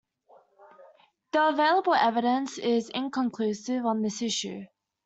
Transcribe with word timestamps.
The 1.31 1.49
available 1.49 1.93
evidence 1.93 2.57
is 2.57 2.89
inconclusive 2.89 3.85
on 3.85 4.01
this 4.01 4.23
issue. 4.23 4.61